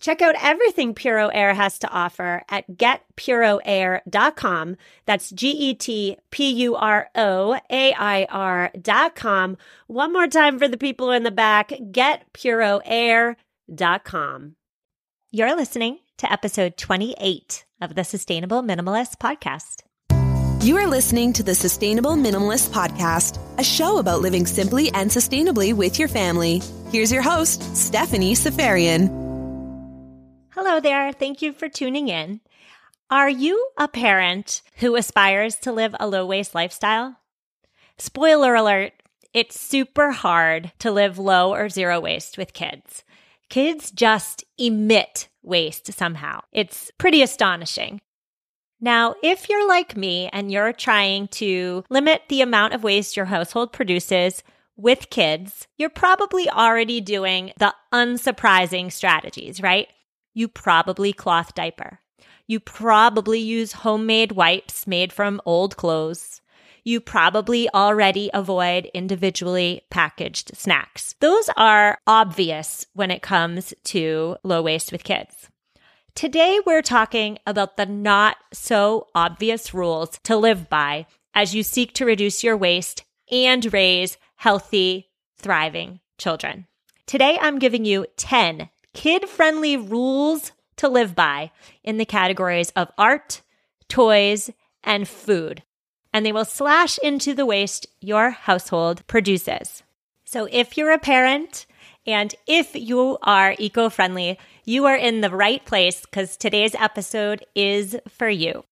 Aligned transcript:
Check 0.00 0.22
out 0.22 0.34
everything 0.40 0.94
Puro 0.94 1.26
Air 1.28 1.52
has 1.54 1.78
to 1.80 1.88
offer 1.88 2.42
at 2.48 2.70
getpuroair.com. 2.70 4.76
That's 5.06 5.30
G 5.30 5.50
E 5.50 5.74
T 5.74 6.16
P 6.30 6.50
U 6.50 6.76
R 6.76 7.08
O 7.14 7.58
A 7.70 7.94
I 7.94 8.26
R.com. 8.28 9.56
One 9.86 10.12
more 10.12 10.26
time 10.26 10.58
for 10.58 10.68
the 10.68 10.76
people 10.76 11.10
in 11.10 11.22
the 11.22 11.30
back 11.30 11.70
getpuroair.com. 11.70 14.56
You're 15.30 15.56
listening 15.56 16.00
to 16.18 16.30
episode 16.32 16.76
28 16.76 17.64
of 17.80 17.94
the 17.94 18.04
Sustainable 18.04 18.62
Minimalist 18.62 19.16
Podcast. 19.16 19.84
You 20.64 20.78
are 20.78 20.86
listening 20.86 21.34
to 21.34 21.42
the 21.42 21.54
Sustainable 21.54 22.14
Minimalist 22.14 22.70
Podcast, 22.70 23.38
a 23.58 23.64
show 23.64 23.98
about 23.98 24.22
living 24.22 24.46
simply 24.46 24.90
and 24.92 25.10
sustainably 25.10 25.74
with 25.74 25.98
your 25.98 26.08
family. 26.08 26.62
Here's 26.90 27.12
your 27.12 27.20
host, 27.20 27.76
Stephanie 27.76 28.34
Seferian. 28.34 29.23
Hello 30.54 30.78
there. 30.78 31.12
Thank 31.12 31.42
you 31.42 31.52
for 31.52 31.68
tuning 31.68 32.06
in. 32.06 32.40
Are 33.10 33.28
you 33.28 33.70
a 33.76 33.88
parent 33.88 34.62
who 34.76 34.94
aspires 34.94 35.56
to 35.56 35.72
live 35.72 35.96
a 35.98 36.06
low 36.06 36.24
waste 36.24 36.54
lifestyle? 36.54 37.16
Spoiler 37.98 38.54
alert, 38.54 38.92
it's 39.32 39.58
super 39.58 40.12
hard 40.12 40.70
to 40.78 40.92
live 40.92 41.18
low 41.18 41.52
or 41.52 41.68
zero 41.68 41.98
waste 41.98 42.38
with 42.38 42.52
kids. 42.52 43.02
Kids 43.48 43.90
just 43.90 44.44
emit 44.56 45.28
waste 45.42 45.92
somehow. 45.92 46.42
It's 46.52 46.92
pretty 46.98 47.20
astonishing. 47.20 48.00
Now, 48.80 49.16
if 49.24 49.48
you're 49.48 49.66
like 49.66 49.96
me 49.96 50.30
and 50.32 50.52
you're 50.52 50.72
trying 50.72 51.26
to 51.28 51.82
limit 51.90 52.22
the 52.28 52.42
amount 52.42 52.74
of 52.74 52.84
waste 52.84 53.16
your 53.16 53.26
household 53.26 53.72
produces 53.72 54.44
with 54.76 55.10
kids, 55.10 55.66
you're 55.78 55.90
probably 55.90 56.48
already 56.48 57.00
doing 57.00 57.52
the 57.58 57.74
unsurprising 57.92 58.92
strategies, 58.92 59.60
right? 59.60 59.88
You 60.34 60.48
probably 60.48 61.12
cloth 61.12 61.54
diaper. 61.54 62.00
You 62.46 62.60
probably 62.60 63.38
use 63.38 63.72
homemade 63.72 64.32
wipes 64.32 64.86
made 64.86 65.12
from 65.12 65.40
old 65.46 65.76
clothes. 65.76 66.42
You 66.82 67.00
probably 67.00 67.70
already 67.70 68.30
avoid 68.34 68.90
individually 68.92 69.82
packaged 69.90 70.54
snacks. 70.54 71.14
Those 71.20 71.48
are 71.56 71.98
obvious 72.06 72.84
when 72.92 73.10
it 73.10 73.22
comes 73.22 73.72
to 73.84 74.36
low 74.42 74.60
waste 74.60 74.92
with 74.92 75.04
kids. 75.04 75.48
Today, 76.14 76.60
we're 76.64 76.82
talking 76.82 77.38
about 77.46 77.76
the 77.76 77.86
not 77.86 78.36
so 78.52 79.08
obvious 79.14 79.72
rules 79.72 80.20
to 80.24 80.36
live 80.36 80.68
by 80.68 81.06
as 81.34 81.54
you 81.54 81.62
seek 81.62 81.94
to 81.94 82.04
reduce 82.04 82.44
your 82.44 82.56
waste 82.56 83.04
and 83.30 83.72
raise 83.72 84.18
healthy, 84.36 85.10
thriving 85.38 86.00
children. 86.18 86.66
Today, 87.06 87.38
I'm 87.40 87.58
giving 87.58 87.84
you 87.84 88.06
10 88.16 88.68
kid 88.94 89.28
friendly 89.28 89.76
rules 89.76 90.52
to 90.76 90.88
live 90.88 91.14
by 91.14 91.50
in 91.82 91.98
the 91.98 92.04
categories 92.04 92.70
of 92.74 92.90
art, 92.96 93.42
toys, 93.88 94.50
and 94.82 95.06
food. 95.06 95.62
And 96.12 96.24
they 96.24 96.32
will 96.32 96.44
slash 96.44 96.98
into 96.98 97.34
the 97.34 97.46
waste 97.46 97.86
your 98.00 98.30
household 98.30 99.06
produces. 99.06 99.82
So 100.24 100.48
if 100.50 100.76
you're 100.76 100.92
a 100.92 100.98
parent 100.98 101.66
and 102.06 102.34
if 102.46 102.74
you 102.74 103.18
are 103.22 103.54
eco 103.58 103.88
friendly, 103.88 104.38
you 104.64 104.86
are 104.86 104.96
in 104.96 105.20
the 105.20 105.30
right 105.30 105.64
place 105.64 106.02
because 106.02 106.36
today's 106.36 106.74
episode 106.76 107.44
is 107.54 107.96
for 108.08 108.28
you. 108.28 108.64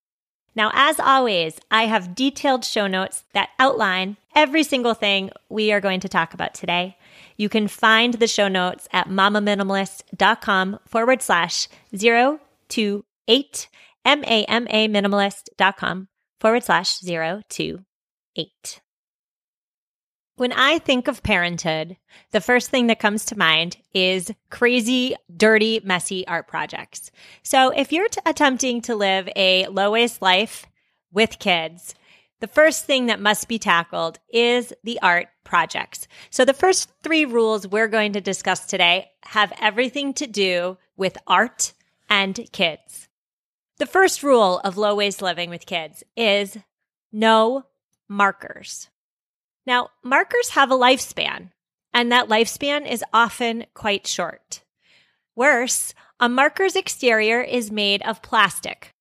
Now, 0.54 0.70
as 0.74 1.00
always, 1.00 1.58
I 1.70 1.84
have 1.86 2.14
detailed 2.14 2.64
show 2.64 2.86
notes 2.86 3.24
that 3.32 3.50
outline 3.58 4.18
every 4.34 4.62
single 4.62 4.94
thing 4.94 5.30
we 5.48 5.72
are 5.72 5.80
going 5.80 6.00
to 6.00 6.08
talk 6.08 6.34
about 6.34 6.52
today. 6.54 6.96
You 7.36 7.48
can 7.48 7.68
find 7.68 8.14
the 8.14 8.26
show 8.26 8.48
notes 8.48 8.88
at 8.92 9.08
mamaminimalist.com 9.08 10.78
forward 10.86 11.22
slash 11.22 11.68
028, 11.96 13.68
M-A-M-A 14.04 14.88
minimalist.com 14.88 16.08
forward 16.40 16.64
slash 16.64 16.98
028. 17.00 18.80
When 20.36 20.52
I 20.52 20.78
think 20.78 21.08
of 21.08 21.22
parenthood, 21.22 21.98
the 22.30 22.40
first 22.40 22.70
thing 22.70 22.86
that 22.86 22.98
comes 22.98 23.26
to 23.26 23.38
mind 23.38 23.76
is 23.94 24.32
crazy, 24.50 25.14
dirty, 25.36 25.80
messy 25.84 26.26
art 26.26 26.48
projects. 26.48 27.10
So 27.42 27.70
if 27.70 27.92
you're 27.92 28.08
t- 28.08 28.20
attempting 28.24 28.80
to 28.82 28.96
live 28.96 29.28
a 29.36 29.66
low 29.66 29.92
waste 29.92 30.22
life 30.22 30.66
with 31.12 31.38
kids, 31.38 31.94
the 32.40 32.48
first 32.48 32.86
thing 32.86 33.06
that 33.06 33.20
must 33.20 33.46
be 33.46 33.58
tackled 33.58 34.18
is 34.32 34.72
the 34.82 34.98
art 35.00 35.28
projects. 35.52 36.08
So 36.30 36.46
the 36.46 36.54
first 36.54 36.90
three 37.02 37.26
rules 37.26 37.68
we're 37.68 37.86
going 37.86 38.14
to 38.14 38.22
discuss 38.22 38.64
today 38.64 39.10
have 39.24 39.52
everything 39.60 40.14
to 40.14 40.26
do 40.26 40.78
with 40.96 41.18
art 41.26 41.74
and 42.08 42.34
kids. 42.52 43.06
The 43.76 43.84
first 43.84 44.22
rule 44.22 44.60
of 44.60 44.78
low 44.78 44.94
waste 44.94 45.20
living 45.20 45.50
with 45.50 45.66
kids 45.66 46.04
is 46.16 46.56
no 47.12 47.66
markers. 48.08 48.88
Now, 49.66 49.90
markers 50.02 50.48
have 50.56 50.70
a 50.70 50.78
lifespan, 50.86 51.50
and 51.92 52.10
that 52.10 52.30
lifespan 52.30 52.90
is 52.90 53.04
often 53.12 53.66
quite 53.74 54.06
short. 54.06 54.62
Worse, 55.36 55.92
a 56.18 56.30
marker's 56.30 56.76
exterior 56.76 57.42
is 57.42 57.70
made 57.70 58.00
of 58.04 58.22
plastic, 58.22 58.94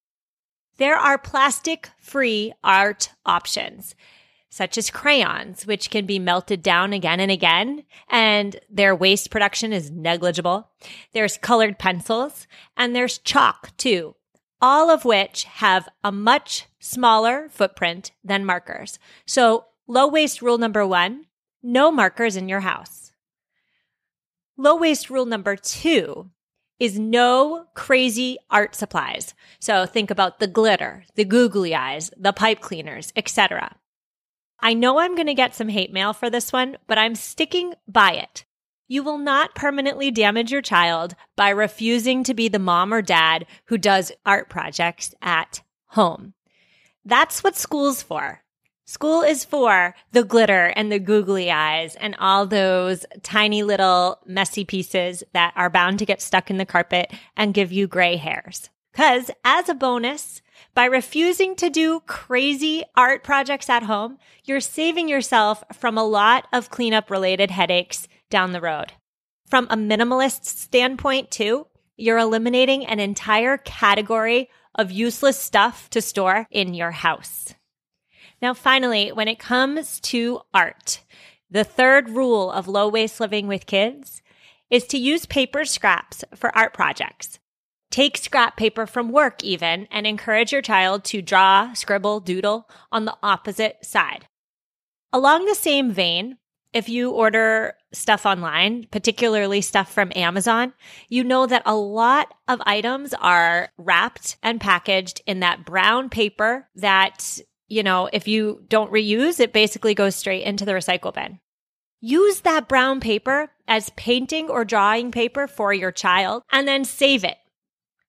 there 0.82 0.98
are 0.98 1.20
plastic 1.20 1.92
free 2.00 2.54
art 2.64 3.12
options, 3.24 3.94
such 4.52 4.78
as 4.78 4.92
crayons, 4.92 5.66
which 5.66 5.90
can 5.90 6.06
be 6.06 6.20
melted 6.20 6.62
down 6.62 6.92
again 6.92 7.22
and 7.22 7.32
again, 7.32 7.84
and 8.10 8.60
their 8.70 8.94
waste 8.94 9.32
production 9.32 9.72
is 9.72 9.90
negligible. 9.90 10.70
There's 11.14 11.38
colored 11.38 11.80
pencils, 11.80 12.46
and 12.76 12.94
there's 12.94 13.18
chalk 13.18 13.76
too, 13.78 14.16
all 14.62 14.92
of 14.92 15.06
which 15.06 15.46
have 15.46 15.88
a 16.04 16.12
much 16.12 16.68
smaller 16.80 17.48
footprint 17.50 18.12
than 18.24 18.46
markers. 18.46 19.00
So, 19.26 19.66
low 19.88 20.08
waste 20.08 20.42
rule 20.42 20.58
number 20.58 20.86
one 20.86 21.26
no 21.64 21.92
markers 21.92 22.36
in 22.36 22.50
your 22.50 22.62
house. 22.62 23.12
Low 24.58 24.76
waste 24.76 25.10
rule 25.10 25.26
number 25.26 25.56
two 25.56 26.32
is 26.80 26.98
no 26.98 27.68
crazy 27.76 28.38
art 28.50 28.74
supplies. 28.74 29.36
So 29.60 29.86
think 29.86 30.10
about 30.10 30.40
the 30.40 30.48
glitter, 30.48 31.04
the 31.14 31.24
googly 31.24 31.76
eyes, 31.76 32.10
the 32.18 32.34
pipe 32.34 32.60
cleaners, 32.60 33.14
etc. 33.16 33.76
I 34.62 34.74
know 34.74 35.00
I'm 35.00 35.16
going 35.16 35.28
to 35.28 35.34
get 35.34 35.56
some 35.56 35.70
hate 35.70 35.92
mail 35.92 36.14
for 36.14 36.30
this 36.30 36.54
one, 36.54 36.78
but 36.88 36.98
I'm 36.98 37.16
sticking 37.16 37.74
by 37.88 38.14
it. 38.14 38.46
You 38.88 39.04
will 39.04 39.18
not 39.18 39.56
permanently 39.56 40.12
damage 40.12 40.52
your 40.52 40.62
child 40.62 41.16
by 41.36 41.50
refusing 41.50 42.24
to 42.26 42.34
be 42.34 42.48
the 42.48 42.60
mom 42.60 42.94
or 42.94 43.02
dad 43.02 43.46
who 43.66 43.78
does 43.78 44.12
art 44.26 44.50
projects 44.50 45.16
at 45.22 45.62
home. 45.88 46.34
That's 47.06 47.44
what 47.44 47.56
school's 47.56 48.04
for. 48.04 48.44
School 48.86 49.22
is 49.22 49.46
for 49.46 49.96
the 50.12 50.26
glitter 50.26 50.74
and 50.76 50.92
the 50.92 51.00
googly 51.00 51.50
eyes 51.50 51.96
and 51.96 52.16
all 52.20 52.46
those 52.46 53.06
tiny 53.24 53.64
little 53.64 54.20
messy 54.26 54.66
pieces 54.66 55.24
that 55.34 55.54
are 55.56 55.70
bound 55.70 55.98
to 56.00 56.06
get 56.06 56.22
stuck 56.22 56.50
in 56.50 56.58
the 56.58 56.66
carpet 56.66 57.14
and 57.38 57.54
give 57.54 57.72
you 57.72 57.88
gray 57.88 58.18
hairs. 58.18 58.70
Cause 58.94 59.32
as 59.46 59.70
a 59.70 59.74
bonus, 59.74 60.42
by 60.74 60.86
refusing 60.86 61.56
to 61.58 61.70
do 61.70 62.02
crazy 62.02 62.84
art 62.96 63.24
projects 63.24 63.70
at 63.70 63.84
home, 63.84 64.18
you're 64.44 64.60
saving 64.60 65.10
yourself 65.10 65.64
from 65.74 65.98
a 65.98 66.04
lot 66.04 66.48
of 66.54 66.70
cleanup 66.70 67.10
related 67.10 67.52
headaches 67.52 68.08
down 68.30 68.52
the 68.52 68.62
road. 68.62 68.94
From 69.48 69.68
a 69.70 69.76
minimalist 69.76 70.46
standpoint 70.46 71.32
too, 71.32 71.68
you're 71.98 72.18
eliminating 72.18 72.86
an 72.86 73.00
entire 73.00 73.58
category 73.58 74.50
of 74.76 74.92
useless 74.92 75.38
stuff 75.38 75.90
to 75.90 76.02
store 76.02 76.48
in 76.50 76.74
your 76.74 76.92
house. 76.92 77.54
Now, 78.42 78.54
finally, 78.54 79.12
when 79.12 79.28
it 79.28 79.38
comes 79.38 80.00
to 80.02 80.42
art, 80.54 81.02
the 81.50 81.64
third 81.64 82.10
rule 82.10 82.50
of 82.50 82.68
low 82.68 82.88
waste 82.88 83.20
living 83.20 83.48
with 83.48 83.66
kids 83.66 84.22
is 84.70 84.88
to 84.88 84.98
use 84.98 85.26
paper 85.26 85.66
scraps 85.66 86.24
for 86.34 86.56
art 86.58 86.74
projects. 86.74 87.40
Take 87.92 88.18
scrap 88.18 88.56
paper 88.56 88.88
from 88.88 89.12
work 89.12 89.44
even 89.44 89.88
and 89.92 90.08
encourage 90.08 90.54
your 90.54 90.62
child 90.62 91.04
to 91.06 91.22
draw, 91.22 91.74
scribble, 91.74 92.22
doodle 92.22 92.70
on 92.90 93.04
the 93.04 93.18
opposite 93.22 93.86
side. 93.86 94.28
Along 95.12 95.46
the 95.46 95.56
same 95.56 95.92
vein, 95.92 96.38
if 96.72 96.88
you 96.88 97.12
order 97.12 97.74
stuff 97.92 98.26
online, 98.26 98.88
particularly 98.92 99.60
stuff 99.60 99.92
from 99.92 100.14
Amazon, 100.16 100.72
you 101.10 101.26
know 101.26 101.46
that 101.46 101.64
a 101.66 101.76
lot 101.76 102.34
of 102.48 102.62
items 102.66 103.14
are 103.16 103.70
wrapped 103.78 104.38
and 104.42 104.62
packaged 104.62 105.22
in 105.26 105.42
that 105.42 105.66
brown 105.66 106.10
paper 106.10 106.70
that, 106.76 107.40
you 107.68 107.84
know, 107.84 108.10
if 108.14 108.26
you 108.26 108.64
don't 108.70 108.92
reuse, 108.92 109.42
it 109.42 109.52
basically 109.52 109.94
goes 109.94 110.16
straight 110.16 110.44
into 110.44 110.64
the 110.64 110.72
recycle 110.72 111.14
bin. 111.14 111.40
Use 112.00 112.40
that 112.42 112.70
brown 112.70 113.02
paper 113.02 113.52
as 113.68 113.92
painting 113.98 114.50
or 114.50 114.64
drawing 114.64 115.12
paper 115.12 115.48
for 115.48 115.74
your 115.74 115.92
child 115.92 116.42
and 116.54 116.66
then 116.66 116.86
save 116.86 117.26
it. 117.26 117.36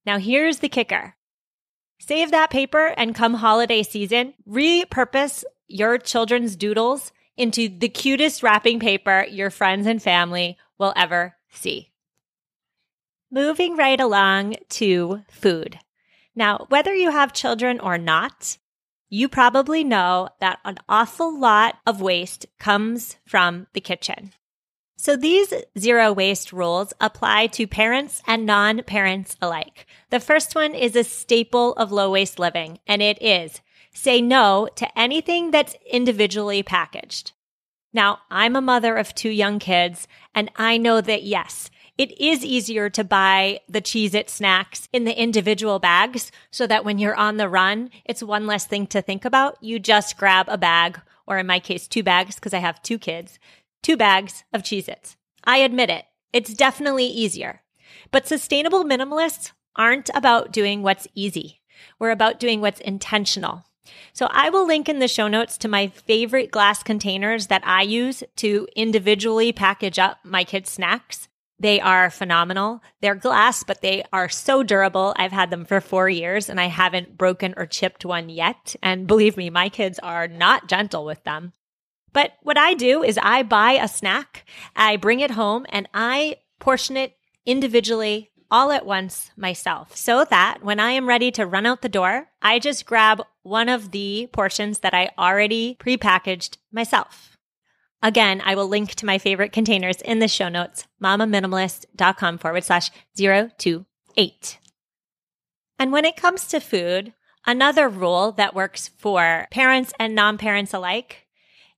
Now, 0.04 0.18
here's 0.18 0.58
the 0.58 0.68
kicker 0.68 1.14
save 1.98 2.32
that 2.32 2.50
paper 2.50 2.86
and 2.96 3.14
come 3.14 3.34
holiday 3.34 3.82
season, 3.82 4.34
repurpose 4.48 5.44
your 5.68 5.98
children's 5.98 6.56
doodles 6.56 7.12
into 7.36 7.68
the 7.68 7.88
cutest 7.88 8.42
wrapping 8.42 8.80
paper 8.80 9.24
your 9.30 9.50
friends 9.50 9.86
and 9.86 10.02
family 10.02 10.58
will 10.78 10.92
ever 10.96 11.36
see. 11.50 11.92
Moving 13.30 13.76
right 13.76 14.00
along 14.00 14.56
to 14.70 15.22
food. 15.30 15.78
Now, 16.34 16.66
whether 16.68 16.94
you 16.94 17.10
have 17.10 17.32
children 17.32 17.80
or 17.80 17.98
not, 17.98 18.58
you 19.08 19.28
probably 19.28 19.84
know 19.84 20.28
that 20.40 20.58
an 20.64 20.78
awful 20.88 21.38
lot 21.38 21.76
of 21.86 22.00
waste 22.00 22.46
comes 22.58 23.16
from 23.26 23.66
the 23.74 23.80
kitchen. 23.80 24.32
So 25.02 25.16
these 25.16 25.52
zero 25.76 26.12
waste 26.12 26.52
rules 26.52 26.92
apply 27.00 27.48
to 27.48 27.66
parents 27.66 28.22
and 28.24 28.46
non 28.46 28.84
parents 28.84 29.36
alike. 29.42 29.84
The 30.10 30.20
first 30.20 30.54
one 30.54 30.76
is 30.76 30.94
a 30.94 31.02
staple 31.02 31.72
of 31.72 31.90
low 31.90 32.12
waste 32.12 32.38
living, 32.38 32.78
and 32.86 33.02
it 33.02 33.20
is 33.20 33.62
say 33.92 34.20
no 34.20 34.68
to 34.76 34.96
anything 34.96 35.50
that's 35.50 35.74
individually 35.90 36.62
packaged. 36.62 37.32
Now, 37.92 38.20
I'm 38.30 38.54
a 38.54 38.60
mother 38.60 38.96
of 38.96 39.12
two 39.12 39.30
young 39.30 39.58
kids, 39.58 40.06
and 40.36 40.52
I 40.54 40.76
know 40.76 41.00
that 41.00 41.24
yes, 41.24 41.68
it 41.98 42.16
is 42.20 42.44
easier 42.44 42.88
to 42.90 43.02
buy 43.02 43.58
the 43.68 43.82
Cheez 43.82 44.14
It 44.14 44.30
snacks 44.30 44.88
in 44.92 45.02
the 45.02 45.20
individual 45.20 45.80
bags 45.80 46.30
so 46.52 46.64
that 46.68 46.84
when 46.84 47.00
you're 47.00 47.16
on 47.16 47.38
the 47.38 47.48
run, 47.48 47.90
it's 48.04 48.22
one 48.22 48.46
less 48.46 48.66
thing 48.66 48.86
to 48.86 49.02
think 49.02 49.24
about. 49.24 49.60
You 49.60 49.80
just 49.80 50.16
grab 50.16 50.46
a 50.48 50.56
bag, 50.56 51.00
or 51.26 51.38
in 51.38 51.48
my 51.48 51.58
case, 51.58 51.88
two 51.88 52.04
bags 52.04 52.36
because 52.36 52.54
I 52.54 52.58
have 52.58 52.80
two 52.82 53.00
kids 53.00 53.40
two 53.82 53.96
bags 53.96 54.44
of 54.52 54.62
Cheez 54.62 54.88
Its. 54.88 55.16
I 55.44 55.58
admit 55.58 55.90
it. 55.90 56.04
It's 56.32 56.54
definitely 56.54 57.06
easier. 57.06 57.62
But 58.10 58.26
sustainable 58.26 58.84
minimalists 58.84 59.52
aren't 59.76 60.10
about 60.14 60.52
doing 60.52 60.82
what's 60.82 61.08
easy. 61.14 61.60
We're 61.98 62.10
about 62.10 62.40
doing 62.40 62.60
what's 62.60 62.80
intentional. 62.80 63.64
So 64.12 64.28
I 64.30 64.50
will 64.50 64.66
link 64.66 64.88
in 64.88 65.00
the 65.00 65.08
show 65.08 65.28
notes 65.28 65.58
to 65.58 65.68
my 65.68 65.88
favorite 65.88 66.50
glass 66.50 66.82
containers 66.82 67.48
that 67.48 67.62
I 67.66 67.82
use 67.82 68.22
to 68.36 68.68
individually 68.76 69.52
package 69.52 69.98
up 69.98 70.18
my 70.22 70.44
kids' 70.44 70.70
snacks. 70.70 71.28
They 71.58 71.80
are 71.80 72.10
phenomenal. 72.10 72.82
They're 73.00 73.14
glass, 73.14 73.62
but 73.62 73.82
they 73.82 74.04
are 74.12 74.28
so 74.28 74.62
durable. 74.62 75.14
I've 75.16 75.32
had 75.32 75.50
them 75.50 75.64
for 75.64 75.80
four 75.80 76.08
years 76.08 76.48
and 76.48 76.60
I 76.60 76.66
haven't 76.66 77.16
broken 77.16 77.54
or 77.56 77.66
chipped 77.66 78.04
one 78.04 78.28
yet. 78.28 78.74
And 78.82 79.06
believe 79.06 79.36
me, 79.36 79.50
my 79.50 79.68
kids 79.68 79.98
are 80.00 80.26
not 80.28 80.68
gentle 80.68 81.04
with 81.04 81.22
them. 81.24 81.52
But 82.12 82.32
what 82.42 82.58
I 82.58 82.74
do 82.74 83.02
is 83.02 83.18
I 83.22 83.42
buy 83.42 83.72
a 83.72 83.88
snack, 83.88 84.44
I 84.76 84.96
bring 84.96 85.20
it 85.20 85.32
home, 85.32 85.66
and 85.70 85.88
I 85.94 86.36
portion 86.58 86.96
it 86.96 87.16
individually 87.46 88.30
all 88.50 88.70
at 88.70 88.84
once 88.84 89.30
myself 89.34 89.96
so 89.96 90.26
that 90.26 90.58
when 90.62 90.78
I 90.78 90.90
am 90.90 91.08
ready 91.08 91.30
to 91.32 91.46
run 91.46 91.64
out 91.64 91.80
the 91.80 91.88
door, 91.88 92.28
I 92.42 92.58
just 92.58 92.84
grab 92.84 93.22
one 93.42 93.70
of 93.70 93.92
the 93.92 94.28
portions 94.32 94.80
that 94.80 94.92
I 94.92 95.10
already 95.18 95.76
prepackaged 95.80 96.58
myself. 96.70 97.38
Again, 98.02 98.42
I 98.44 98.54
will 98.54 98.68
link 98.68 98.94
to 98.96 99.06
my 99.06 99.16
favorite 99.16 99.52
containers 99.52 100.02
in 100.02 100.18
the 100.18 100.28
show 100.28 100.48
notes, 100.48 100.86
mamaminimalist.com 101.02 102.38
forward 102.38 102.64
slash 102.64 102.90
028. 103.16 104.58
And 105.78 105.92
when 105.92 106.04
it 106.04 106.16
comes 106.16 106.46
to 106.48 106.60
food, 106.60 107.14
another 107.46 107.88
rule 107.88 108.32
that 108.32 108.54
works 108.54 108.88
for 108.98 109.46
parents 109.50 109.92
and 109.98 110.14
non 110.14 110.36
parents 110.36 110.74
alike 110.74 111.21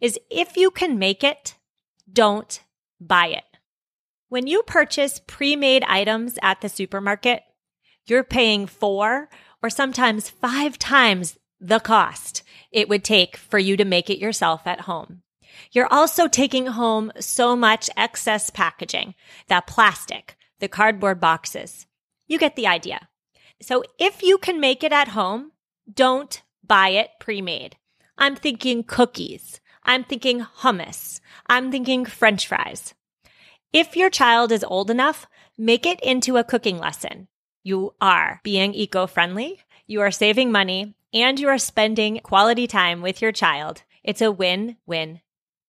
is 0.00 0.18
if 0.30 0.56
you 0.56 0.70
can 0.70 0.98
make 0.98 1.24
it, 1.24 1.56
don't 2.10 2.62
buy 3.00 3.28
it. 3.28 3.44
When 4.28 4.46
you 4.46 4.62
purchase 4.62 5.20
pre 5.26 5.56
made 5.56 5.84
items 5.84 6.38
at 6.42 6.60
the 6.60 6.68
supermarket, 6.68 7.42
you're 8.06 8.24
paying 8.24 8.66
four 8.66 9.28
or 9.62 9.70
sometimes 9.70 10.28
five 10.28 10.78
times 10.78 11.38
the 11.60 11.78
cost 11.78 12.42
it 12.70 12.88
would 12.88 13.04
take 13.04 13.36
for 13.36 13.58
you 13.58 13.76
to 13.76 13.84
make 13.84 14.10
it 14.10 14.18
yourself 14.18 14.66
at 14.66 14.82
home. 14.82 15.22
You're 15.72 15.92
also 15.92 16.28
taking 16.28 16.66
home 16.66 17.12
so 17.20 17.54
much 17.56 17.88
excess 17.96 18.50
packaging, 18.50 19.14
that 19.48 19.66
plastic, 19.66 20.36
the 20.60 20.68
cardboard 20.68 21.20
boxes. 21.20 21.86
You 22.26 22.38
get 22.38 22.56
the 22.56 22.66
idea. 22.66 23.08
So 23.62 23.84
if 23.98 24.22
you 24.22 24.38
can 24.38 24.60
make 24.60 24.82
it 24.82 24.92
at 24.92 25.08
home, 25.08 25.52
don't 25.92 26.42
buy 26.66 26.88
it 26.88 27.10
pre 27.20 27.40
made. 27.40 27.76
I'm 28.18 28.36
thinking 28.36 28.84
cookies, 28.84 29.60
I'm 29.84 30.04
thinking 30.04 30.40
hummus. 30.40 31.20
I'm 31.46 31.70
thinking 31.70 32.04
french 32.04 32.46
fries. 32.46 32.94
If 33.72 33.96
your 33.96 34.10
child 34.10 34.52
is 34.52 34.64
old 34.64 34.90
enough, 34.90 35.26
make 35.58 35.84
it 35.84 36.00
into 36.00 36.36
a 36.36 36.44
cooking 36.44 36.78
lesson. 36.78 37.28
You 37.62 37.94
are 38.00 38.40
being 38.44 38.74
eco 38.74 39.06
friendly, 39.06 39.60
you 39.86 40.00
are 40.00 40.10
saving 40.10 40.52
money, 40.52 40.94
and 41.12 41.38
you 41.38 41.48
are 41.48 41.58
spending 41.58 42.20
quality 42.22 42.66
time 42.66 43.02
with 43.02 43.20
your 43.20 43.32
child. 43.32 43.82
It's 44.02 44.22
a 44.22 44.32
win, 44.32 44.76
win, 44.86 45.20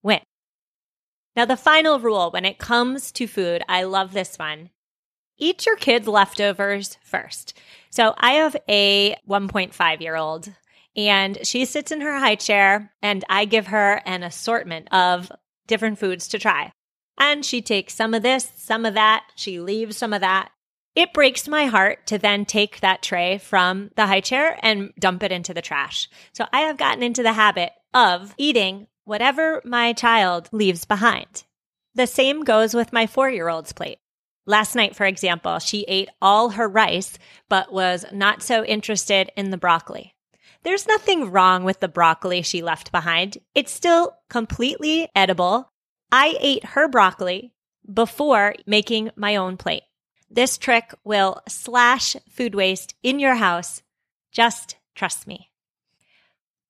win. 0.04 0.22
Now, 1.36 1.46
the 1.46 1.58
final 1.58 2.00
rule 2.00 2.32
when 2.32 2.46
it 2.46 2.58
comes 2.58 3.12
to 3.14 3.28
food, 3.28 3.64
I 3.68 3.84
love 3.84 4.14
this 4.14 4.38
one. 4.38 4.70
Eat 5.38 5.66
your 5.66 5.76
kids' 5.76 6.08
leftovers 6.08 6.98
first. 7.04 7.58
So 7.90 8.14
I 8.18 8.34
have 8.34 8.56
a 8.70 9.16
1.5 9.28 10.02
year 10.02 10.16
old 10.16 10.54
and 10.96 11.46
she 11.46 11.66
sits 11.66 11.92
in 11.92 12.02
her 12.02 12.20
high 12.20 12.36
chair, 12.36 12.94
and 13.02 13.24
I 13.30 13.46
give 13.46 13.68
her 13.68 14.02
an 14.06 14.24
assortment 14.24 14.88
of 14.94 15.32
different 15.68 16.00
foods 16.00 16.28
to 16.30 16.40
try. 16.40 16.72
And 17.18 17.46
she 17.46 17.62
takes 17.62 17.94
some 17.94 18.14
of 18.14 18.24
this, 18.24 18.52
some 18.56 18.86
of 18.86 18.94
that, 18.94 19.26
she 19.36 19.60
leaves 19.60 19.98
some 19.98 20.14
of 20.14 20.22
that. 20.22 20.50
It 20.96 21.14
breaks 21.14 21.48
my 21.48 21.66
heart 21.66 22.08
to 22.08 22.18
then 22.18 22.46
take 22.46 22.80
that 22.80 23.02
tray 23.02 23.38
from 23.38 23.92
the 23.96 24.08
high 24.08 24.22
chair 24.22 24.58
and 24.62 24.94
dump 24.98 25.24
it 25.24 25.32
into 25.32 25.54
the 25.54 25.62
trash. 25.62 26.10
So 26.34 26.46
I 26.54 26.62
have 26.62 26.78
gotten 26.78 27.04
into 27.04 27.22
the 27.22 27.34
habit 27.34 27.72
of 27.94 28.34
eating 28.38 28.88
whatever 29.04 29.62
my 29.66 29.94
child 29.94 30.50
leaves 30.52 30.86
behind. 30.86 31.44
The 31.96 32.08
same 32.08 32.44
goes 32.44 32.74
with 32.74 32.94
my 32.94 33.08
four 33.08 33.30
year 33.30 33.50
old's 33.50 33.74
plate. 33.74 34.00
Last 34.46 34.76
night, 34.76 34.96
for 34.96 35.06
example, 35.06 35.60
she 35.60 35.86
ate 35.88 36.10
all 36.22 36.52
her 36.52 36.68
rice, 36.68 37.18
but 37.50 37.74
was 37.74 38.06
not 38.12 38.44
so 38.44 38.64
interested 38.64 39.32
in 39.36 39.50
the 39.50 39.58
broccoli. 39.58 40.15
There's 40.66 40.88
nothing 40.88 41.30
wrong 41.30 41.64
with 41.64 41.80
the 41.80 41.88
broccoli 41.88 42.42
she 42.42 42.64
left 42.64 42.92
behind. 42.92 43.38
It's 43.54 43.72
still 43.72 44.18
completely 44.32 45.08
edible. 45.16 45.72
I 46.12 46.38
ate 46.40 46.66
her 46.66 46.88
broccoli 46.88 47.54
before 47.94 48.56
making 48.66 49.12
my 49.16 49.36
own 49.36 49.58
plate. 49.58 49.84
This 50.28 50.58
trick 50.58 50.92
will 51.04 51.40
slash 51.48 52.16
food 52.32 52.56
waste 52.56 52.96
in 53.04 53.20
your 53.20 53.36
house. 53.36 53.84
Just 54.32 54.78
trust 54.96 55.28
me. 55.28 55.52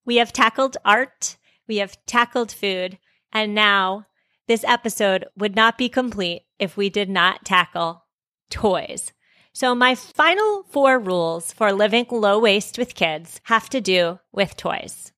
We 0.04 0.16
have 0.16 0.30
tackled 0.30 0.76
art, 0.84 1.38
we 1.66 1.78
have 1.78 1.96
tackled 2.04 2.52
food, 2.52 2.98
and 3.32 3.54
now 3.54 4.04
this 4.46 4.62
episode 4.64 5.24
would 5.38 5.56
not 5.56 5.78
be 5.78 5.88
complete 5.88 6.42
if 6.58 6.76
we 6.76 6.90
did 6.90 7.08
not 7.08 7.46
tackle 7.46 8.04
toys. 8.50 9.14
So, 9.58 9.74
my 9.74 9.94
final 9.94 10.64
four 10.64 10.98
rules 10.98 11.50
for 11.50 11.72
living 11.72 12.04
low 12.10 12.38
waste 12.38 12.76
with 12.76 12.94
kids 12.94 13.40
have 13.44 13.70
to 13.70 13.80
do 13.80 14.18
with 14.30 14.54
toys. 14.54 15.12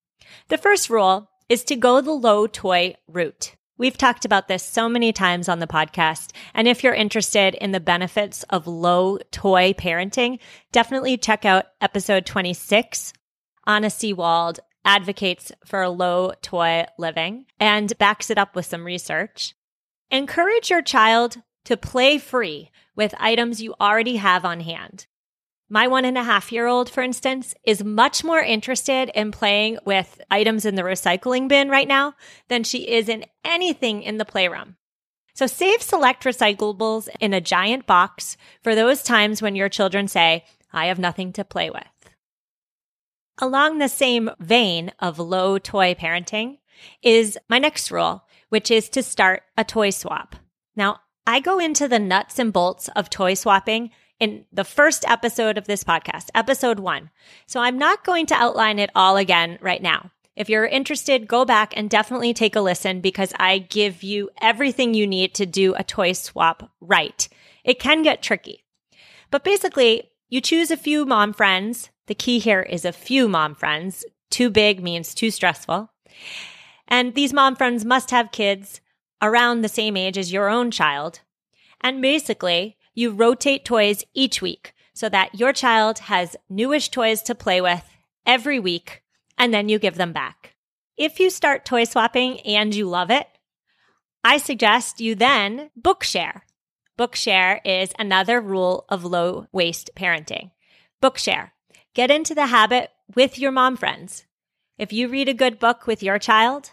The 0.47 0.57
first 0.57 0.88
rule 0.88 1.28
is 1.49 1.64
to 1.64 1.75
go 1.75 2.00
the 2.00 2.12
low 2.12 2.47
toy 2.47 2.95
route. 3.09 3.57
We've 3.78 3.99
talked 3.99 4.25
about 4.25 4.47
this 4.47 4.62
so 4.62 4.88
many 4.88 5.12
times 5.12 5.49
on 5.49 5.59
the 5.59 5.66
podcast. 5.66 6.30
And 6.54 6.68
if 6.68 6.85
you're 6.85 6.95
interested 6.95 7.57
in 7.57 7.73
the 7.73 7.80
benefits 7.80 8.45
of 8.45 8.68
low 8.68 9.18
toy 9.33 9.73
parenting, 9.73 10.38
definitely 10.71 11.16
check 11.16 11.45
out 11.45 11.64
episode 11.80 12.25
26. 12.25 13.12
Anna 13.66 13.90
Sewald 13.90 14.61
advocates 14.85 15.50
for 15.64 15.88
low 15.88 16.30
toy 16.42 16.87
living 16.97 17.47
and 17.59 17.99
backs 17.99 18.30
it 18.30 18.38
up 18.38 18.54
with 18.54 18.66
some 18.66 18.85
research. 18.85 19.57
Encourage 20.12 20.71
your 20.71 20.80
child 20.80 21.42
to 21.64 21.76
play 21.76 22.18
free 22.18 22.70
with 22.96 23.14
items 23.18 23.62
you 23.62 23.74
already 23.80 24.16
have 24.16 24.44
on 24.44 24.60
hand. 24.60 25.06
My 25.70 25.86
one 25.86 26.06
and 26.06 26.16
a 26.16 26.24
half 26.24 26.50
year 26.50 26.66
old, 26.66 26.88
for 26.88 27.02
instance, 27.02 27.54
is 27.62 27.84
much 27.84 28.24
more 28.24 28.40
interested 28.40 29.10
in 29.14 29.32
playing 29.32 29.78
with 29.84 30.20
items 30.30 30.64
in 30.64 30.76
the 30.76 30.82
recycling 30.82 31.46
bin 31.46 31.68
right 31.68 31.88
now 31.88 32.14
than 32.48 32.64
she 32.64 32.88
is 32.88 33.08
in 33.08 33.26
anything 33.44 34.02
in 34.02 34.16
the 34.16 34.24
playroom. 34.24 34.76
So 35.34 35.46
save 35.46 35.82
select 35.82 36.24
recyclables 36.24 37.08
in 37.20 37.34
a 37.34 37.40
giant 37.40 37.86
box 37.86 38.36
for 38.62 38.74
those 38.74 39.02
times 39.02 39.42
when 39.42 39.54
your 39.54 39.68
children 39.68 40.08
say, 40.08 40.44
I 40.72 40.86
have 40.86 40.98
nothing 40.98 41.32
to 41.34 41.44
play 41.44 41.70
with. 41.70 41.84
Along 43.40 43.78
the 43.78 43.88
same 43.88 44.30
vein 44.40 44.90
of 44.98 45.18
low 45.18 45.58
toy 45.58 45.94
parenting 45.94 46.58
is 47.02 47.38
my 47.48 47.58
next 47.58 47.90
rule, 47.90 48.24
which 48.48 48.70
is 48.70 48.88
to 48.90 49.02
start 49.02 49.42
a 49.56 49.64
toy 49.64 49.90
swap. 49.90 50.34
Now, 50.74 51.00
I 51.28 51.40
go 51.40 51.58
into 51.58 51.88
the 51.88 51.99
nuts 51.99 52.38
and 52.38 52.54
bolts 52.54 52.88
of 52.97 53.11
toy 53.11 53.35
swapping 53.35 53.90
in 54.18 54.47
the 54.50 54.64
first 54.64 55.04
episode 55.06 55.58
of 55.58 55.66
this 55.66 55.85
podcast, 55.85 56.30
episode 56.35 56.80
one. 56.80 57.11
So 57.47 57.61
I'm 57.61 57.76
not 57.76 58.02
going 58.02 58.25
to 58.28 58.35
outline 58.35 58.78
it 58.78 58.88
all 58.94 59.18
again 59.18 59.58
right 59.61 59.82
now. 59.82 60.11
If 60.37 60.49
you're 60.49 60.64
interested, 60.64 61.28
go 61.28 61.44
back 61.44 61.75
and 61.76 61.90
definitely 61.90 62.32
take 62.32 62.56
a 62.56 62.62
listen 62.62 63.02
because 63.02 63.35
I 63.38 63.58
give 63.58 64.02
you 64.02 64.30
everything 64.40 64.94
you 64.94 65.06
need 65.06 65.35
to 65.35 65.44
do 65.44 65.75
a 65.75 65.85
toy 65.85 66.14
swap 66.14 66.70
right. 66.80 67.28
It 67.62 67.78
can 67.78 68.02
get 68.02 68.23
tricky. 68.23 68.64
But 69.30 69.44
basically, 69.44 70.08
you 70.30 70.40
choose 70.40 70.70
a 70.70 70.78
few 70.78 71.04
mom 71.04 71.35
friends. 71.35 71.90
The 72.06 72.14
key 72.14 72.38
here 72.38 72.62
is 72.62 72.87
a 72.87 72.90
few 72.90 73.28
mom 73.28 73.54
friends. 73.54 74.02
Too 74.30 74.49
big 74.49 74.82
means 74.82 75.12
too 75.14 75.30
stressful. 75.30 75.92
And 76.88 77.14
these 77.14 77.35
mom 77.35 77.54
friends 77.54 77.85
must 77.85 78.12
have 78.12 78.32
kids 78.32 78.80
around 79.20 79.60
the 79.60 79.68
same 79.68 79.96
age 79.96 80.18
as 80.18 80.32
your 80.32 80.48
own 80.48 80.70
child. 80.70 81.20
And 81.80 82.02
basically, 82.02 82.76
you 82.94 83.10
rotate 83.10 83.64
toys 83.64 84.04
each 84.14 84.42
week 84.42 84.75
so 84.92 85.08
that 85.08 85.38
your 85.38 85.52
child 85.52 86.00
has 86.00 86.37
newish 86.48 86.88
toys 86.88 87.22
to 87.22 87.34
play 87.34 87.60
with 87.60 87.84
every 88.26 88.58
week 88.58 89.02
and 89.37 89.54
then 89.54 89.68
you 89.68 89.78
give 89.78 89.94
them 89.96 90.12
back. 90.12 90.54
If 90.96 91.20
you 91.20 91.30
start 91.30 91.64
toy 91.64 91.84
swapping 91.84 92.40
and 92.40 92.75
you 92.75 92.88
love 92.88 93.10
it, 93.10 93.28
I 94.25 94.38
suggest 94.38 95.00
you 95.00 95.14
then 95.14 95.70
bookshare. 95.80 96.42
Bookshare 96.98 97.60
is 97.64 97.92
another 97.98 98.40
rule 98.40 98.84
of 98.88 99.04
low 99.04 99.46
waste 99.52 99.90
parenting. 99.94 100.50
Bookshare. 101.00 101.52
Get 101.94 102.10
into 102.10 102.34
the 102.34 102.46
habit 102.46 102.90
with 103.14 103.38
your 103.38 103.52
mom 103.52 103.76
friends. 103.76 104.25
If 104.76 104.92
you 104.92 105.08
read 105.08 105.28
a 105.28 105.34
good 105.34 105.60
book 105.60 105.87
with 105.87 106.02
your 106.02 106.18
child, 106.18 106.72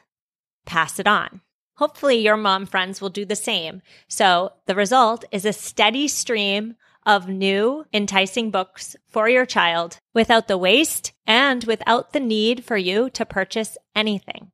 pass 0.66 1.00
it 1.00 1.08
on. 1.08 1.42
Hopefully, 1.75 2.17
your 2.17 2.38
mom 2.38 2.65
friends 2.65 3.01
will 3.01 3.10
do 3.10 3.25
the 3.25 3.36
same. 3.36 3.82
So, 4.08 4.53
the 4.65 4.75
result 4.75 5.25
is 5.32 5.46
a 5.46 5.53
steady 5.53 6.08
stream 6.08 6.75
of 7.05 7.27
new, 7.27 7.86
enticing 7.94 8.50
books 8.50 8.96
for 9.08 9.29
your 9.29 9.46
child 9.46 10.00
without 10.13 10.48
the 10.48 10.58
waste 10.58 11.12
and 11.27 11.63
without 11.65 12.13
the 12.13 12.20
need 12.20 12.63
for 12.63 12.77
you 12.77 13.10
to 13.12 13.25
purchase 13.25 13.77
anything. 13.96 14.51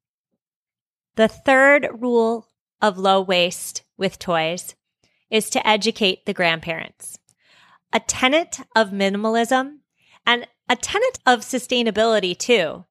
The 1.16 1.28
third 1.28 1.88
rule 1.94 2.48
of 2.82 2.98
low 2.98 3.22
waste 3.22 3.84
with 3.98 4.20
toys 4.20 4.76
is 5.30 5.50
to 5.52 5.66
educate 5.66 6.26
the 6.26 6.34
grandparents. 6.34 7.20
A 7.94 8.00
tenet 8.00 8.60
of 8.76 8.90
minimalism 8.90 9.80
and 10.26 10.48
a 10.68 10.76
tenet 10.76 11.20
of 11.26 11.42
sustainability 11.42 12.38
too 12.38 12.86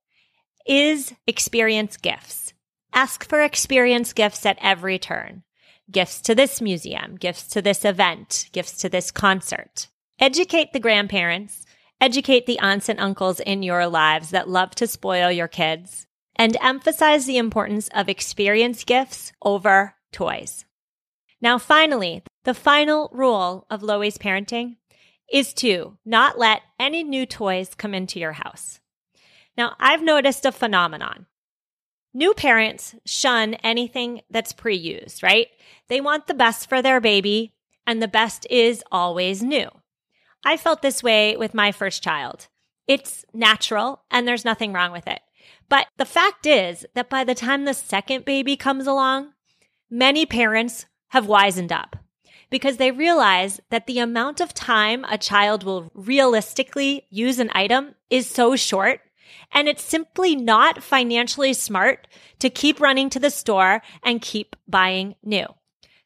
is 0.67 1.15
experience 1.27 1.97
gifts. 1.97 2.53
Ask 2.93 3.29
for 3.29 3.43
experience 3.43 4.13
gifts 4.13 4.45
at 4.45 4.59
every 4.61 4.99
turn 4.99 5.43
gifts 5.91 6.21
to 6.21 6.35
this 6.35 6.61
museum, 6.61 7.17
gifts 7.17 7.47
to 7.49 7.61
this 7.61 7.85
event, 7.85 8.49
gifts 8.53 8.79
to 8.79 8.89
this 8.89 9.11
concert. 9.11 9.89
Educate 10.19 10.73
the 10.73 10.81
grandparents, 10.81 11.65
educate 12.01 12.47
the 12.47 12.59
aunts 12.61 12.89
and 12.89 13.01
uncles 13.01 13.41
in 13.41 13.63
your 13.63 13.87
lives 13.87 14.31
that 14.31 14.49
love 14.49 14.75
to 14.77 14.87
spoil 14.87 15.31
your 15.31 15.49
kids, 15.49 16.07
and 16.37 16.57
emphasize 16.63 17.27
the 17.27 17.39
importance 17.39 17.89
of 17.95 18.09
experience 18.09 18.85
gifts 18.85 19.33
over 19.43 19.95
toys. 20.13 20.65
Now, 21.41 21.59
finally, 21.59 22.23
the 22.45 22.55
final 22.55 23.11
rule 23.13 23.67
of 23.71 23.83
waste 23.83 24.21
parenting 24.21 24.77
is 25.33 25.53
to 25.55 25.97
not 26.05 26.39
let 26.39 26.63
any 26.79 27.03
new 27.03 27.25
toys 27.27 27.75
come 27.75 27.95
into 27.95 28.19
your 28.19 28.33
house. 28.33 28.81
Now, 29.57 29.75
I've 29.79 30.03
noticed 30.03 30.45
a 30.45 30.53
phenomenon. 30.53 31.27
New 32.13 32.35
parents 32.35 32.95
shun 33.05 33.55
anything 33.55 34.23
that's 34.31 34.53
pre 34.53 34.77
used, 34.77 35.23
right? 35.23 35.49
They 35.89 36.01
want 36.01 36.27
the 36.27 36.35
best 36.35 36.69
for 36.69 36.83
their 36.83 37.01
baby, 37.01 37.53
and 37.87 38.03
the 38.03 38.09
best 38.09 38.47
is 38.51 38.83
always 38.91 39.43
new. 39.43 39.69
I 40.45 40.57
felt 40.57 40.83
this 40.83 41.03
way 41.03 41.37
with 41.37 41.55
my 41.55 41.71
first 41.71 42.03
child. 42.03 42.49
It's 42.89 43.25
natural, 43.33 44.03
and 44.11 44.27
there's 44.27 44.45
nothing 44.45 44.73
wrong 44.73 44.91
with 44.91 45.07
it. 45.07 45.21
But 45.69 45.87
the 45.99 46.05
fact 46.05 46.47
is 46.47 46.85
that 46.95 47.09
by 47.09 47.23
the 47.23 47.35
time 47.35 47.65
the 47.65 47.75
second 47.75 48.25
baby 48.25 48.57
comes 48.57 48.87
along, 48.87 49.33
many 49.89 50.27
parents 50.27 50.87
have 51.09 51.27
wisened 51.27 51.71
up 51.71 51.97
because 52.51 52.79
they 52.79 52.91
realize 52.91 53.61
that 53.71 53.87
the 53.87 54.01
amount 54.01 54.41
of 54.41 54.53
time 54.53 55.05
a 55.09 55.17
child 55.17 55.63
will 55.63 55.91
realistically 55.95 57.07
use 57.09 57.39
an 57.39 57.51
item 57.53 57.95
is 58.11 58.29
so 58.29 58.57
short 58.57 59.01
and 59.53 59.69
it's 59.69 59.83
simply 59.83 60.37
not 60.37 60.83
financially 60.83 61.53
smart 61.53 62.07
to 62.39 62.51
keep 62.51 62.81
running 62.81 63.11
to 63.11 63.19
the 63.19 63.31
store 63.31 63.83
and 64.03 64.23
keep 64.23 64.57
buying 64.69 65.15
new. 65.23 65.47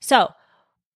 So, 0.01 0.31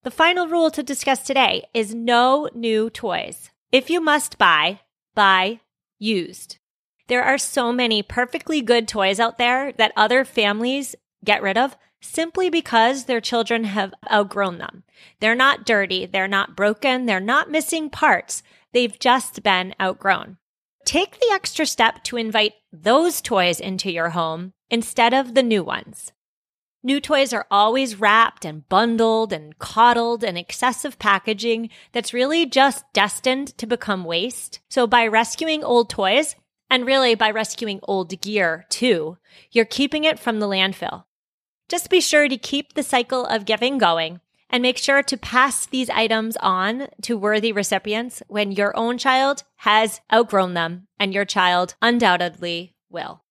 the 0.05 0.11
final 0.11 0.49
rule 0.49 0.71
to 0.71 0.83
discuss 0.83 1.23
today 1.23 1.67
is 1.75 1.95
no 1.95 2.49
new 2.55 2.89
toys. 2.89 3.51
If 3.73 3.91
you 3.91 4.01
must 4.01 4.39
buy, 4.39 4.81
buy 5.15 5.61
used. 5.99 6.59
There 7.09 7.25
are 7.25 7.39
so 7.39 7.73
many 7.73 8.03
perfectly 8.03 8.61
good 8.61 8.87
toys 8.87 9.19
out 9.19 9.39
there 9.39 9.73
that 9.73 9.93
other 9.97 10.25
families 10.25 10.95
get 11.25 11.43
rid 11.43 11.59
of 11.59 11.77
simply 12.01 12.49
because 12.49 13.05
their 13.05 13.21
children 13.21 13.65
have 13.65 13.95
outgrown 14.11 14.59
them. 14.59 14.85
They're 15.21 15.35
not 15.35 15.67
dirty, 15.67 16.07
they're 16.07 16.29
not 16.29 16.57
broken, 16.57 17.07
they're 17.07 17.21
not 17.21 17.51
missing 17.51 17.91
parts. 17.91 18.43
They've 18.73 18.99
just 18.99 19.43
been 19.43 19.75
outgrown. 19.81 20.37
Take 20.89 21.21
the 21.21 21.29
extra 21.33 21.67
step 21.67 22.03
to 22.05 22.17
invite 22.17 22.55
those 22.73 23.21
toys 23.21 23.61
into 23.61 23.93
your 23.93 24.09
home 24.09 24.55
instead 24.71 25.13
of 25.13 25.35
the 25.35 25.43
new 25.43 25.63
ones. 25.63 26.13
New 26.83 26.99
toys 26.99 27.35
are 27.35 27.47
always 27.51 28.01
wrapped 28.01 28.47
and 28.47 28.67
bundled 28.71 29.31
and 29.31 29.59
coddled 29.59 30.25
in 30.25 30.39
excessive 30.39 30.99
packaging 30.99 31.69
that's 31.93 32.15
really 32.15 32.47
just 32.47 32.91
destined 32.95 33.49
to 33.59 33.67
become 33.67 34.03
waste. 34.03 34.61
So 34.71 34.87
by 34.87 35.07
rescuing 35.07 35.63
old 35.63 35.91
toys, 35.91 36.37
and 36.71 36.87
really 36.87 37.15
by 37.15 37.33
rescuing 37.33 37.81
old 37.83 38.19
gear 38.23 38.65
too, 38.71 39.19
you're 39.51 39.67
keeping 39.67 40.05
it 40.05 40.19
from 40.19 40.41
the 40.41 40.49
landfill. 40.49 41.05
Just 41.69 41.91
be 41.91 42.01
sure 42.01 42.29
to 42.29 42.39
keep 42.39 42.73
the 42.73 42.83
cycle 42.83 43.27
of 43.27 43.45
giving 43.45 43.77
going 43.77 44.23
and 44.51 44.63
make 44.63 44.79
sure 44.79 45.03
to 45.03 45.17
pass 45.17 45.67
these 45.67 45.91
items 45.91 46.37
on 46.39 46.89
to 47.03 47.19
worthy 47.19 47.53
recipients 47.53 48.23
when 48.29 48.53
your 48.53 48.77
own 48.77 48.99
child 48.99 49.45
has 49.57 50.01
outgrown 50.13 50.55
them 50.55 50.87
and 50.99 51.13
your 51.13 51.25
child 51.25 51.75
undoubtedly 51.83 52.75
will. 52.91 53.23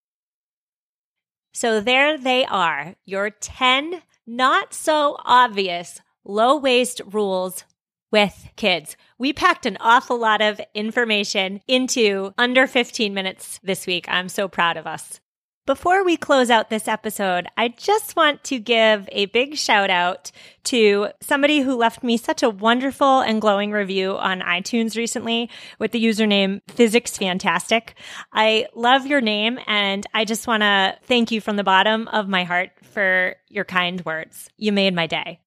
So 1.53 1.81
there 1.81 2.17
they 2.17 2.45
are, 2.45 2.95
your 3.05 3.31
10 3.31 4.01
not 4.27 4.74
so 4.74 5.17
obvious 5.24 6.01
low 6.24 6.57
waste 6.57 7.01
rules 7.09 7.63
with 8.12 8.50
kids. 8.55 8.95
We 9.17 9.33
packed 9.33 9.65
an 9.65 9.77
awful 9.79 10.17
lot 10.17 10.41
of 10.41 10.62
information 10.74 11.62
into 11.67 12.33
under 12.38 12.67
15 12.67 13.13
minutes 13.13 13.59
this 13.63 13.88
week. 13.88 14.05
I'm 14.07 14.29
so 14.29 14.47
proud 14.47 14.77
of 14.77 14.86
us. 14.86 15.19
Before 15.67 16.05
we 16.05 16.15
close 16.15 16.50
out 16.50 16.69
this 16.69 16.88
episode, 16.88 17.45
I 17.57 17.67
just 17.67 18.15
want 18.15 18.41
to 18.45 18.57
give 18.57 19.09
a 19.12 19.25
big 19.25 19.57
shout 19.57 19.89
out 19.89 20.31
to 20.63 21.09
somebody 21.19 21.59
who 21.59 21.75
left 21.75 22.03
me 22.03 22.15
such 22.15 22.41
a 22.41 22.50
wonderful 22.50 23.19
and 23.19 23.41
glowing 23.41 23.74
review 23.74 24.12
on 24.17 24.39
iTunes 24.39 24.95
recently 24.95 25.50
with 25.77 25.91
the 25.91 26.01
username 26.01 26.62
Physics 26.69 27.17
Fantastic. 27.17 27.95
I 28.31 28.67
love 28.75 29.07
your 29.07 29.19
name 29.19 29.59
and 29.67 30.07
I 30.13 30.24
just 30.24 30.47
want 30.47 30.63
to 30.63 30.97
thank 31.03 31.31
you 31.31 31.41
from 31.41 31.57
the 31.57 31.65
bottom 31.65 32.07
of 32.07 32.29
my 32.29 32.45
heart 32.45 32.69
for 32.83 33.36
your 33.50 33.65
kind 33.65 34.05
words. 34.05 34.50
You 34.55 34.71
made 34.71 34.95
my 34.95 35.05
day. 35.05 35.41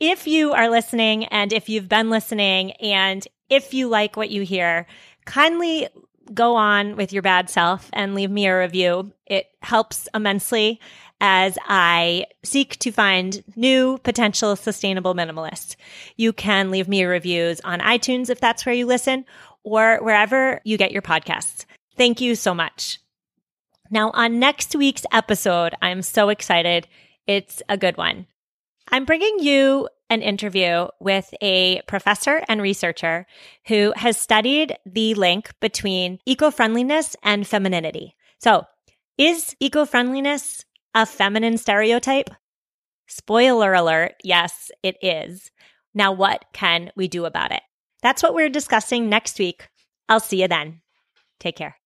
If 0.00 0.26
you 0.26 0.52
are 0.52 0.68
listening 0.68 1.26
and 1.26 1.52
if 1.52 1.68
you've 1.68 1.88
been 1.88 2.10
listening 2.10 2.72
and 2.72 3.24
if 3.48 3.72
you 3.72 3.86
like 3.86 4.16
what 4.16 4.30
you 4.30 4.42
hear, 4.42 4.88
kindly 5.26 5.86
go 6.32 6.56
on 6.56 6.96
with 6.96 7.12
your 7.12 7.22
bad 7.22 7.50
self 7.50 7.88
and 7.92 8.14
leave 8.14 8.30
me 8.30 8.46
a 8.46 8.58
review. 8.58 9.12
It 9.26 9.46
helps 9.62 10.08
immensely 10.14 10.80
as 11.20 11.58
I 11.66 12.26
seek 12.42 12.78
to 12.78 12.92
find 12.92 13.42
new 13.56 13.98
potential 13.98 14.56
sustainable 14.56 15.14
minimalists. 15.14 15.76
You 16.16 16.32
can 16.32 16.70
leave 16.70 16.88
me 16.88 17.04
reviews 17.04 17.60
on 17.60 17.80
iTunes 17.80 18.30
if 18.30 18.40
that's 18.40 18.64
where 18.64 18.74
you 18.74 18.86
listen 18.86 19.26
or 19.62 19.98
wherever 20.02 20.60
you 20.64 20.78
get 20.78 20.92
your 20.92 21.02
podcasts. 21.02 21.66
Thank 21.96 22.20
you 22.20 22.34
so 22.34 22.54
much. 22.54 22.98
Now, 23.90 24.10
on 24.14 24.38
next 24.38 24.74
week's 24.74 25.04
episode, 25.12 25.74
I'm 25.82 26.02
so 26.02 26.28
excited. 26.28 26.86
It's 27.26 27.62
a 27.68 27.76
good 27.76 27.96
one. 27.96 28.26
I'm 28.88 29.04
bringing 29.04 29.40
you 29.40 29.88
an 30.10 30.20
interview 30.22 30.88
with 30.98 31.32
a 31.40 31.80
professor 31.86 32.42
and 32.48 32.60
researcher 32.60 33.26
who 33.68 33.92
has 33.96 34.18
studied 34.18 34.76
the 34.84 35.14
link 35.14 35.52
between 35.60 36.18
eco 36.26 36.50
friendliness 36.50 37.16
and 37.22 37.46
femininity. 37.46 38.16
So, 38.38 38.64
is 39.16 39.54
eco 39.60 39.86
friendliness 39.86 40.64
a 40.94 41.06
feminine 41.06 41.56
stereotype? 41.56 42.30
Spoiler 43.06 43.72
alert, 43.72 44.14
yes, 44.22 44.70
it 44.82 44.96
is. 45.00 45.50
Now, 45.94 46.12
what 46.12 46.44
can 46.52 46.90
we 46.96 47.08
do 47.08 47.24
about 47.24 47.52
it? 47.52 47.62
That's 48.02 48.22
what 48.22 48.34
we're 48.34 48.48
discussing 48.48 49.08
next 49.08 49.38
week. 49.38 49.68
I'll 50.08 50.20
see 50.20 50.42
you 50.42 50.48
then. 50.48 50.80
Take 51.38 51.56
care. 51.56 51.76